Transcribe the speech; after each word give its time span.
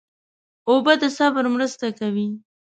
اوبه 0.69 0.93
د 1.01 1.03
صبر 1.17 1.45
مرسته 1.55 1.87
کوي. 1.99 2.27